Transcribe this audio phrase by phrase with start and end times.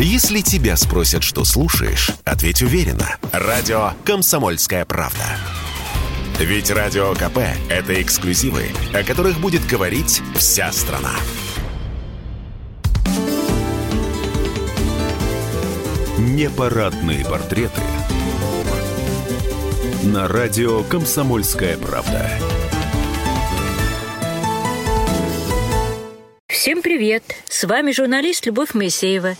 [0.00, 3.16] Если тебя спросят, что слушаешь, ответь уверенно.
[3.32, 5.24] Радио «Комсомольская правда».
[6.38, 7.38] Ведь Радио КП–
[7.68, 11.14] это эксклюзивы, о которых будет говорить вся страна.
[16.16, 17.82] Непарадные портреты
[20.04, 22.30] на радио «Комсомольская правда».
[26.60, 27.22] Всем привет!
[27.48, 29.36] С вами журналист Любовь Моисеева.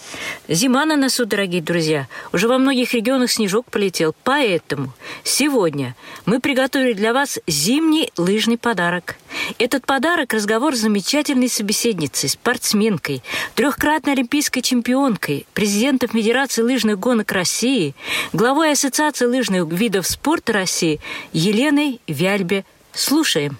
[0.47, 2.07] Зима на носу, дорогие друзья.
[2.33, 4.15] Уже во многих регионах снежок полетел.
[4.23, 4.93] Поэтому
[5.25, 5.97] сегодня
[6.27, 9.17] мы приготовили для вас зимний лыжный подарок.
[9.59, 13.25] Этот подарок– разговор с замечательной собеседницей, спортсменкой,
[13.57, 17.97] трехкратной олимпийской чемпионкой, президентом Федерации лыжных гонок России,
[18.33, 21.01] главой Ассоциации лыжных видов спорта России
[21.33, 22.65] Еленой Вяльбе.
[22.93, 23.59] Слушаем.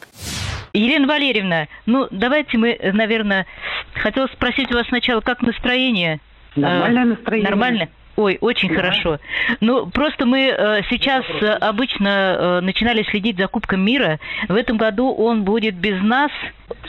[0.79, 3.47] Елена Валерьевна, ну давайте мы, наверное,
[3.95, 6.21] хотела спросить у вас сначала, как настроение?
[6.55, 7.51] Нормальное настроение.
[7.51, 7.89] Нормально?
[8.17, 8.75] Ой, очень да.
[8.75, 9.19] хорошо.
[9.61, 14.19] Ну, просто мы э, сейчас э, обычно э, начинали следить за Кубком мира.
[14.49, 16.33] В этом году он будет без нас.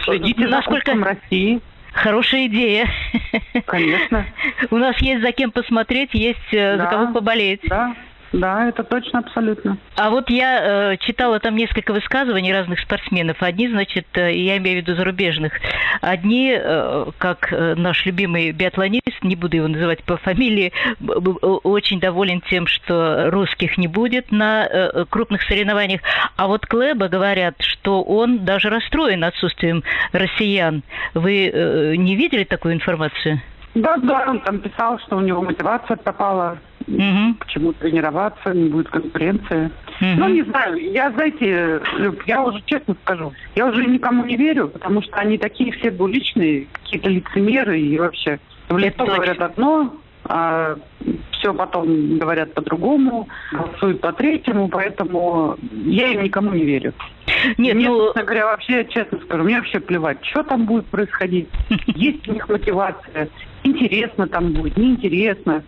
[0.06, 0.92] Следите Насколько...
[0.92, 1.62] за Кубком России.
[1.94, 2.90] Хорошая идея.
[3.68, 4.26] Конечно.
[4.72, 7.62] У нас есть за кем посмотреть, есть да, за кого поболеть.
[7.66, 7.96] Да,
[8.32, 9.78] да, это точно, абсолютно.
[9.96, 13.42] А вот я э, читала там несколько высказываний разных спортсменов.
[13.42, 15.54] Одни, значит, э, я имею в виду зарубежных.
[16.02, 22.42] Одни, э, как э, наш любимый биатлонист, не буду его называть по фамилии, очень доволен
[22.42, 26.02] тем, что русских не будет на э, крупных соревнованиях.
[26.36, 30.84] А вот Клеба говорят, что он даже расстроен отсутствием россиян.
[31.16, 33.42] Вы э, не видели такую информацию?
[33.76, 37.36] Да, да, он там писал, что у него мотивация пропала угу.
[37.40, 39.66] почему тренироваться, не будет конкуренции.
[40.02, 40.10] Угу.
[40.18, 44.70] Ну, не знаю, я, знаете, Люб, я уже честно скажу, я уже никому не верю,
[44.70, 49.94] потому что они такие все двуличные, какие-то лицемеры и вообще в лицо говорят одно,
[50.26, 50.76] а
[51.32, 56.94] все потом говорят по-другому, голосуют по-третьему, поэтому я им никому не верю.
[57.58, 58.08] Нет, мне, ну...
[58.08, 61.48] честно говоря, вообще, честно скажу, мне вообще плевать, что там будет происходить.
[61.88, 63.30] Есть у них мотивация,
[63.64, 65.64] интересно там будет, неинтересно.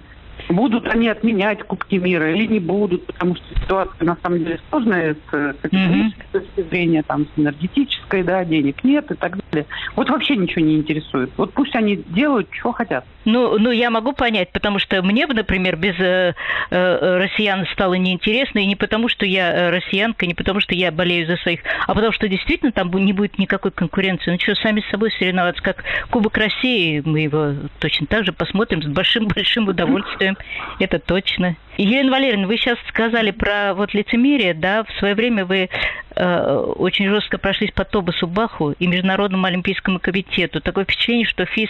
[0.51, 5.15] Будут они отменять Кубки мира или не будут, потому что ситуация на самом деле сложная
[5.15, 6.31] с, с экономической mm-hmm.
[6.31, 9.65] точки зрения, там, с энергетической, да, денег нет и так далее.
[9.95, 11.31] Вот вообще ничего не интересует.
[11.37, 13.05] Вот пусть они делают, что хотят.
[13.25, 16.33] Ну, ну я могу понять, потому что мне бы, например, без э,
[16.71, 20.91] э, россиян стало неинтересно, и не потому, что я э, россиянка, не потому, что я
[20.91, 24.31] болею за своих, а потому что действительно там не будет никакой конкуренции.
[24.31, 28.81] Ну что, сами с собой соревноваться, как Кубок России, мы его точно так же посмотрим
[28.81, 30.37] с большим-большим удовольствием,
[30.79, 31.55] это точно.
[31.77, 35.69] Елена Валерьевна, вы сейчас сказали про вот лицемерие, да, в свое время вы
[36.15, 40.61] э, очень жестко прошлись по Тобасу Баху и Международному олимпийскому комитету.
[40.61, 41.69] Такое впечатление, что ФИС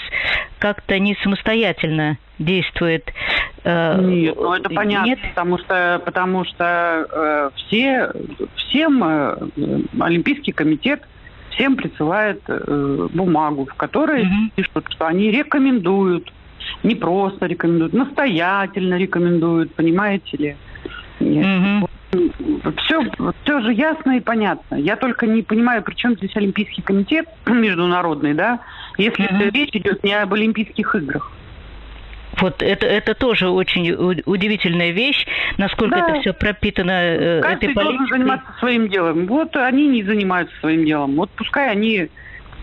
[0.59, 3.13] как-то не самостоятельно действует.
[3.63, 5.19] Э, Нет, ну это понятно, Нет?
[5.29, 8.11] потому что потому что э, все
[8.55, 9.37] всем э,
[9.99, 11.01] Олимпийский комитет
[11.51, 14.51] всем присылает э, бумагу, в которой угу.
[14.55, 16.31] пишут, что они рекомендуют
[16.83, 20.55] не просто рекомендуют, настоятельно рекомендуют, понимаете ли.
[21.19, 21.89] Угу.
[22.77, 23.03] Все,
[23.43, 24.75] все же ясно и понятно.
[24.75, 28.59] Я только не понимаю, при чем здесь Олимпийский комитет международный, да,
[28.97, 29.51] если угу.
[29.53, 31.31] речь идет не об Олимпийских играх.
[32.39, 33.91] Вот это, это тоже очень
[34.25, 35.27] удивительная вещь,
[35.57, 36.07] насколько да.
[36.07, 37.97] это все пропитано э, Каждый этой политикой.
[37.97, 39.27] должен заниматься своим делом.
[39.27, 41.15] Вот они не занимаются своим делом.
[41.15, 42.09] Вот пускай они...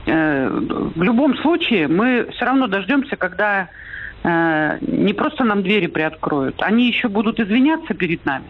[0.06, 3.68] Э, в любом случае мы все равно дождемся, когда
[4.24, 8.46] не просто нам двери приоткроют, они еще будут извиняться перед нами.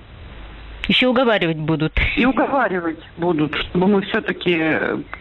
[0.88, 1.92] Еще уговаривать будут.
[2.16, 4.58] И уговаривать будут, чтобы мы все-таки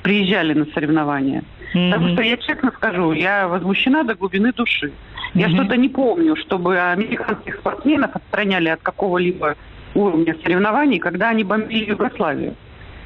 [0.02, 1.44] приезжали на соревнования.
[1.74, 1.92] Mm-hmm.
[1.92, 4.88] Потому что я честно скажу, я возмущена до глубины души.
[4.88, 5.40] Mm-hmm.
[5.40, 9.56] Я что-то не помню, чтобы американских спортсменов отстраняли от какого-либо
[9.94, 12.56] уровня соревнований, когда они бомбили Югославию.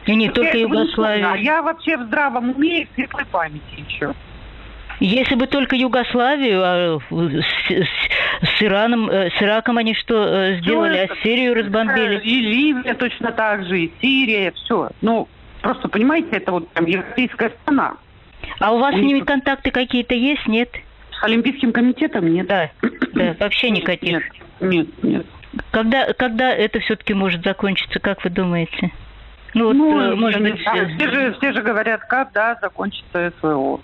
[0.05, 1.31] И не только Югославию.
[1.31, 4.13] А я вообще в здравом уме и в светлой памяти еще.
[5.01, 10.59] Если бы только Югославию, а с, с, с Ираном, э, с Ираком они что э,
[10.59, 12.19] сделали, а Сирию разбомбили?
[12.19, 14.91] И Ливия точно так же, и Сирия, все.
[15.01, 15.27] Ну,
[15.63, 17.95] просто, понимаете, это вот прям европейская страна.
[18.59, 20.69] А у вас у с ними контакты какие-то есть, нет?
[21.19, 22.45] С Олимпийским комитетом нет.
[22.45, 22.69] Да,
[23.13, 24.21] да вообще никаких.
[24.21, 24.23] Нет,
[24.59, 25.25] нет, нет.
[25.71, 28.91] Когда, когда это все-таки может закончиться, как вы думаете?
[29.55, 33.81] Ну, вот, ну э, может быть, все, все, же, все же говорят, когда закончится СВО.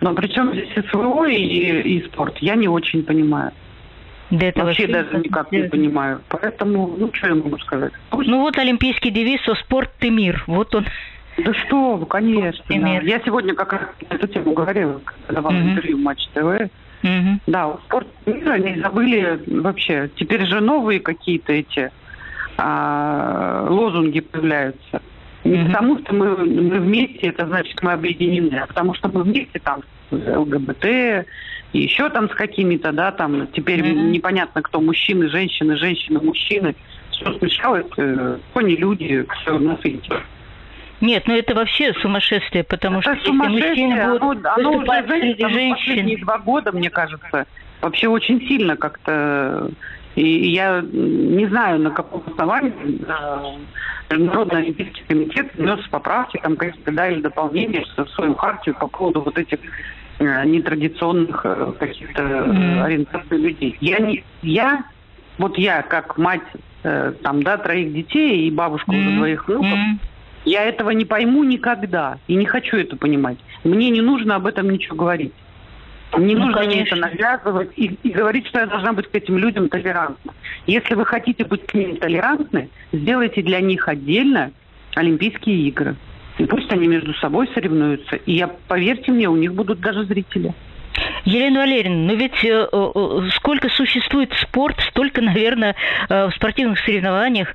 [0.00, 3.52] Но причем здесь СВО и, и спорт, я не очень понимаю.
[4.30, 6.20] Да это вообще, вообще даже никак не понимаю.
[6.28, 7.92] Поэтому, ну, что я могу сказать?
[8.10, 8.28] Пусть...
[8.28, 10.44] Ну, вот олимпийский девиз «О спорт ты мир».
[10.46, 10.86] Вот он.
[11.38, 12.64] Да что вы, конечно.
[12.68, 13.00] Да.
[13.00, 15.70] Я сегодня как раз на эту тему говорила, когда давала mm-hmm.
[15.70, 16.70] интервью Матч ТВ.
[17.02, 17.40] Угу.
[17.46, 20.10] Да, спорт мира они забыли вообще.
[20.16, 21.92] Теперь же новые какие-то эти
[22.56, 25.00] а, лозунги появляются.
[25.44, 29.58] Не потому, что мы, мы вместе, это значит, мы объединены, а потому что мы вместе
[29.60, 30.84] там ЛГБТ,
[31.72, 34.10] и еще там с какими-то, да, там теперь mm-hmm.
[34.10, 36.74] непонятно, кто мужчины, женщины, женщины, мужчины.
[37.10, 40.22] Все смешалось, э, кто не люди, все на свете.
[41.00, 45.44] Нет, ну это вообще сумасшествие, потому это что если мужчины будут оно, оно уже, знаете,
[45.44, 45.76] оно женщин...
[45.76, 47.46] последние два года, мне кажется,
[47.80, 49.70] вообще очень сильно как-то...
[50.16, 52.72] И я не знаю, на каком основании
[54.10, 59.20] Международный Олимпийский комитет внес поправки там какие-то, да, или дополнения в свою хартию по поводу
[59.20, 59.58] вот этих
[60.18, 62.82] э, нетрадиционных э, каких-то mm-hmm.
[62.82, 63.76] ориентаций людей.
[63.80, 64.84] Я не, я,
[65.38, 66.42] вот я как мать
[67.22, 69.00] там, да, троих детей и бабушка mm-hmm.
[69.00, 70.08] уже двоих внуков, mm-hmm
[70.44, 73.38] я этого не пойму никогда и не хочу это понимать.
[73.64, 75.32] Мне не нужно об этом ничего говорить.
[76.16, 79.36] Не ну, нужно мне это навязывать и, и говорить, что я должна быть к этим
[79.36, 80.32] людям толерантна.
[80.66, 84.52] Если вы хотите быть к ним толерантны, сделайте для них отдельно
[84.94, 85.96] Олимпийские игры.
[86.38, 88.16] И пусть они между собой соревнуются.
[88.16, 90.54] И я, поверьте мне, у них будут даже зрители.
[91.24, 95.74] Елена Валерьевна, но ведь э, э, сколько существует спорт, столько, наверное,
[96.08, 97.54] э, в спортивных соревнованиях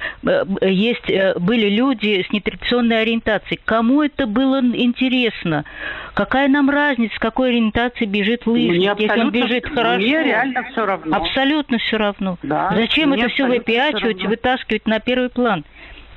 [0.61, 3.59] есть, были люди с нетрадиционной ориентацией.
[3.63, 5.65] Кому это было интересно?
[6.13, 9.97] Какая нам разница, с какой ориентацией бежит лыжник, если он бежит хорошо?
[9.97, 11.15] Мне реально все равно.
[11.15, 12.37] Абсолютно все равно.
[12.43, 15.63] Да, Зачем это все выпячивать, вытаскивать на первый план?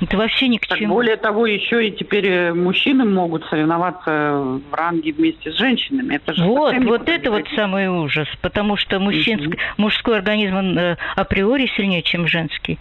[0.01, 0.95] Это вообще ни к так, чему.
[0.95, 6.17] Более того, еще и теперь э, мужчины могут соревноваться в ранге вместе с женщинами.
[6.17, 9.59] Это же вот, вот это вот самый ужас, потому что мужчинский, угу.
[9.79, 12.79] мужской организм он, э, априори сильнее, чем женский.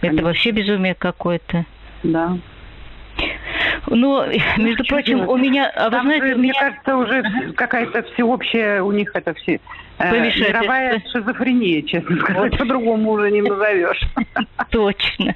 [0.00, 0.16] Конечно.
[0.16, 1.66] Это вообще безумие какое-то.
[2.02, 2.38] Да.
[3.86, 4.26] Но,
[4.56, 5.70] между прочим, у меня...
[5.76, 6.52] А вы знаете, же, у меня...
[6.52, 9.60] Мне кажется, уже какая-то всеобщая у них это все...
[9.98, 12.52] Э, мировая шизофрения, честно сказать.
[12.52, 12.58] Вот.
[12.58, 14.00] По-другому уже не назовешь.
[14.70, 15.34] Точно.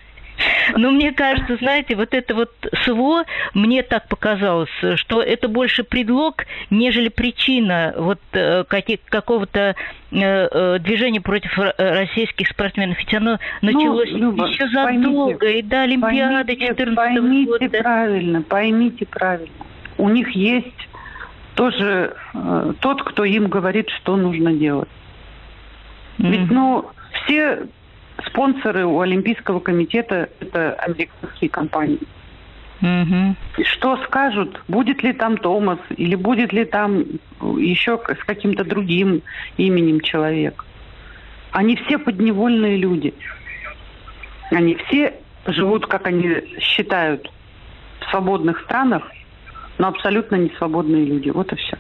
[0.77, 2.51] Но мне кажется, знаете, вот это вот
[2.85, 3.25] СВО,
[3.55, 9.75] мне так показалось, что это больше предлог, нежели причина вот э, какого-то
[10.11, 12.99] э, э, движения против российских спортсменов.
[12.99, 17.83] Ведь оно ну, началось ну, Люба, еще задолго, поймите, и до Олимпиады 14 поймите года.
[17.83, 19.53] Правильно, поймите правильно.
[19.97, 20.89] У них есть
[21.55, 24.89] тоже э, тот, кто им говорит, что нужно делать.
[26.19, 26.31] Mm-hmm.
[26.31, 26.91] Ведь, ну,
[27.25, 27.67] все
[28.27, 32.01] спонсоры у Олимпийского комитета это американские компании.
[32.81, 33.65] Угу.
[33.65, 37.05] Что скажут, будет ли там Томас или будет ли там
[37.41, 39.23] еще с каким-то другим
[39.57, 40.65] именем человек.
[41.51, 43.15] Они все подневольные люди.
[44.51, 45.15] Они все
[45.47, 47.31] живут, как они считают,
[48.01, 49.03] в свободных странах,
[49.79, 51.31] но абсолютно не свободные люди.
[51.31, 51.77] Вот и все.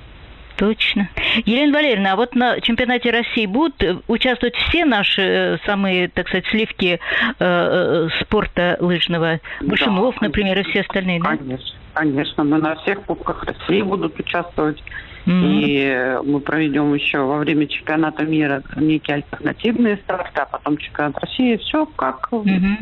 [0.58, 1.08] Точно.
[1.46, 6.26] Елена Валерьевна, а вот на чемпионате России будут э, участвовать все наши э, самые, так
[6.26, 6.99] сказать, сливки э,
[7.38, 9.38] э спорта лыжного?
[9.60, 11.37] Бушинов, да, например, и все остальные, да?
[11.37, 12.43] Конечно, конечно.
[12.43, 14.82] Мы на всех кубках России будут участвовать.
[15.26, 15.43] Mm-hmm.
[15.44, 21.56] И мы проведем еще во время чемпионата мира некие альтернативные старты, а потом чемпионат России.
[21.58, 22.76] Все как, mm-hmm.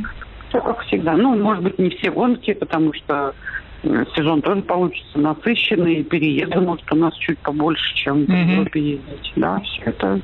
[0.48, 1.12] все как всегда.
[1.12, 3.34] Ну, может быть, не все гонки, потому что
[3.82, 9.32] сезон тоже получится насыщенный, переезды, может, у нас чуть побольше, чем в Европе ездить.
[9.36, 10.20] Да, все это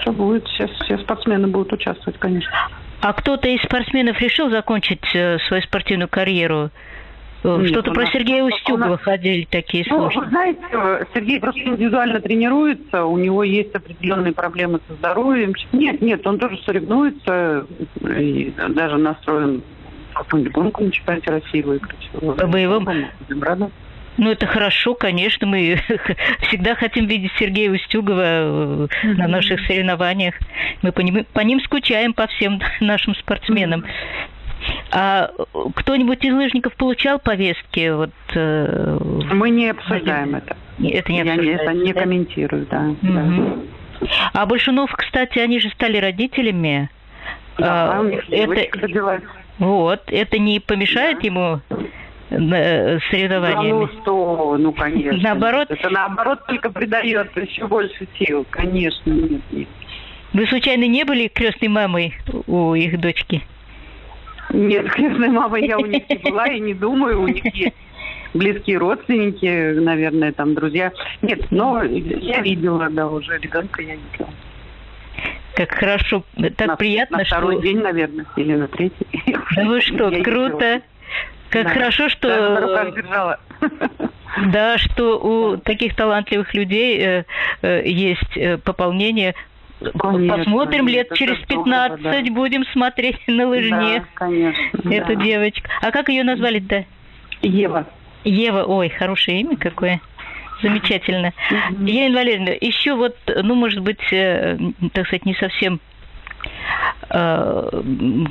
[0.00, 2.52] все будет, все, все спортсмены будут участвовать, конечно.
[3.00, 6.70] А кто-то из спортсменов решил закончить э, свою спортивную карьеру?
[7.44, 9.00] Э, что-то про Сергея Устюгова нас...
[9.02, 10.08] ходили такие ну.
[10.08, 15.52] Вы знаете, Сергей просто индивидуально тренируется, у него есть определенные проблемы со здоровьем.
[15.72, 17.66] Нет, нет, он тоже соревнуется
[18.00, 19.62] и даже настроен
[20.14, 22.10] какую-нибудь гонку на чемпионате России выиграть.
[22.12, 22.88] По боевым?
[24.16, 25.46] Ну, это хорошо, конечно.
[25.46, 25.80] Мы
[26.42, 29.14] всегда хотим видеть Сергея Устюгова mm-hmm.
[29.16, 30.34] на наших соревнованиях.
[30.82, 33.80] Мы по ним, по ним скучаем, по всем нашим спортсменам.
[33.80, 34.24] Mm-hmm.
[34.92, 35.30] А
[35.74, 37.90] кто-нибудь из лыжников получал повестки?
[37.90, 38.98] Вот, э,
[39.32, 40.56] Мы не обсуждаем это.
[40.82, 42.94] Это не Я это не комментирую, да.
[43.02, 43.68] Mm-hmm.
[44.00, 44.08] да.
[44.32, 46.90] А Большунов, кстати, они же стали родителями.
[47.58, 48.78] Да, а, у них это...
[48.80, 49.22] родилась.
[49.58, 51.26] Вот, это не помешает да.
[51.26, 51.60] ему
[52.30, 53.86] э, соревнованиями?
[53.86, 55.22] Да, ну что, ну конечно.
[55.22, 55.70] Наоборот?
[55.70, 59.68] Это наоборот только придает еще больше сил, конечно, нет, нет.
[60.32, 62.14] Вы случайно не были крестной мамой
[62.48, 63.42] у их дочки?
[64.50, 67.76] Нет, крестной мамой я у них не была и не думаю, у них есть
[68.34, 70.92] близкие родственники, наверное, там друзья.
[71.22, 74.28] Нет, но я видела, да, уже ребенка я видела.
[75.54, 76.24] Как хорошо,
[76.56, 79.06] так на, приятно, на второй день, наверное, или на третий.
[79.56, 80.82] Да вы что, круто.
[81.50, 81.70] Как да.
[81.70, 82.28] хорошо, что...
[82.28, 83.40] Да, на руках держала.
[84.46, 87.24] Да, что у таких талантливых людей э,
[87.62, 89.36] э, есть э, пополнение
[89.98, 92.32] Конечно, Посмотрим лет через 15 да.
[92.32, 94.00] будем смотреть на лыжне.
[94.00, 94.90] Да, конечно.
[94.90, 95.22] Эту да.
[95.22, 95.68] девочку.
[95.82, 96.84] А как ее назвали-то?
[97.42, 97.86] Ева.
[98.24, 100.00] Ева, ой, хорошее имя какое.
[100.64, 101.26] Замечательно.
[101.26, 101.90] Mm-hmm.
[101.90, 104.56] Елена Валерьевна, еще вот, ну, может быть, э,
[104.94, 105.78] так сказать, не совсем
[107.10, 107.82] э,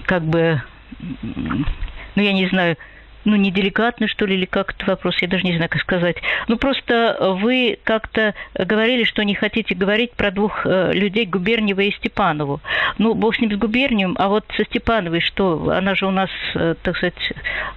[0.06, 0.62] как бы,
[1.00, 2.76] ну, я не знаю,
[3.24, 6.18] ну, неделикатно, что ли, или как этот вопрос, я даже не знаю, как сказать.
[6.48, 11.92] Ну, просто вы как-то говорили, что не хотите говорить про двух э, людей, Губерниева и
[11.92, 12.62] Степанову.
[12.98, 15.70] Ну, бог с ним с Губернием, а вот со Степановой что?
[15.70, 17.34] Она же у нас, так сказать,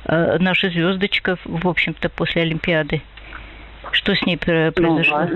[0.07, 3.03] наша звездочка, в общем-то, после Олимпиады.
[3.97, 5.27] Что с ней произошло?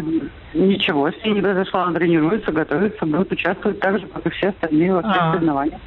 [0.53, 1.81] Ну, ничего с ней не произошло.
[1.81, 5.33] Она тренируется, готовится, будет участвовать так же, как и все остальные во всех а.
[5.33, 5.81] соревнованиях.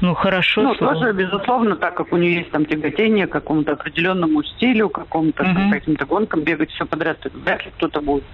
[0.00, 0.62] Ну, хорошо.
[0.62, 0.94] Ну, слово.
[0.94, 5.42] тоже, безусловно, так как у нее есть там тяготение к какому-то определенному стилю, к какому-то
[5.42, 5.70] угу.
[5.72, 8.24] каким-то гонкам, бегать все подряд, вряд ли кто-то будет.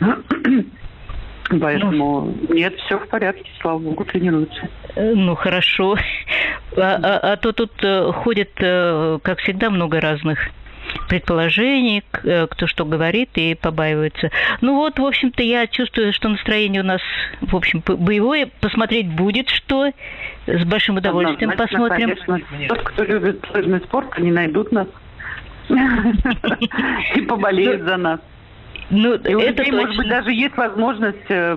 [1.60, 4.68] Поэтому ну, нет, все в порядке, слава богу, тренируются.
[4.96, 5.96] Э, ну, хорошо.
[6.76, 10.38] А, а, а то тут э, ходит, э, как всегда, много разных
[11.08, 14.30] предположений, э, кто что говорит и побаивается.
[14.60, 17.00] Ну вот, в общем-то, я чувствую, что настроение у нас,
[17.40, 18.48] в общем, боевое.
[18.60, 19.90] Посмотреть будет что.
[20.46, 22.16] С большим удовольствием Однозначно, посмотрим.
[22.26, 22.68] Конечно.
[22.68, 24.88] Тот, кто любит лыжный спорт, они найдут нас
[27.14, 28.20] и поболеют за нас.
[28.90, 31.56] Ну, и у людей, может быть, даже есть возможность э,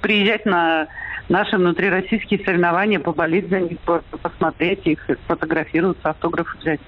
[0.00, 0.88] приезжать на
[1.30, 3.78] наши внутрироссийские соревнования, поболеть за них,
[4.22, 6.80] посмотреть их, сфотографироваться, автографы взять.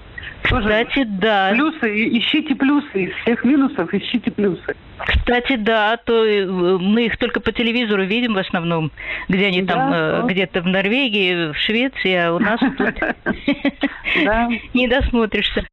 [0.43, 1.51] Кстати, да.
[1.53, 3.05] Плюсы, ищите плюсы.
[3.05, 4.75] Из всех минусов ищите плюсы.
[4.97, 8.91] Кстати, да, то э, мы их только по телевизору видим в основном,
[9.29, 10.19] где они да, там, да.
[10.19, 12.79] Э, где-то в Норвегии, в Швеции, а у нас тут
[14.73, 15.65] не досмотришься.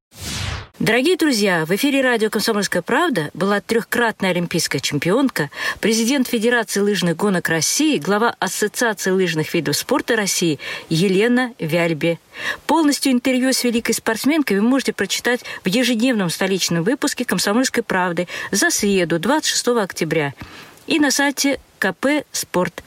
[0.80, 7.50] Дорогие друзья, в эфире радио «Комсомольская правда» была трехкратная олимпийская чемпионка, президент Федерации лыжных гонок
[7.50, 10.58] России, глава Ассоциации лыжных видов спорта России
[10.88, 12.18] Елена Вяльбе.
[12.66, 18.70] Полностью интервью с великой спортсменкой вы можете прочитать в ежедневном столичном выпуске «Комсомольской правды» за
[18.70, 20.32] среду, 26 октября,
[20.86, 22.82] и на сайте КП «Спорт».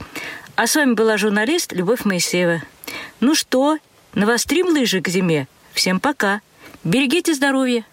[0.55, 2.63] А с вами была журналист Любовь Моисеева.
[3.19, 3.77] Ну что,
[4.15, 5.47] навострим лыжи к зиме?
[5.73, 6.41] Всем пока!
[6.83, 7.85] Берегите здоровье!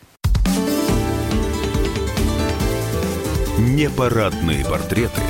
[3.56, 5.20] Непарадные портреты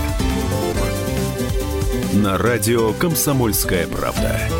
[2.15, 4.60] на радио «Комсомольская правда».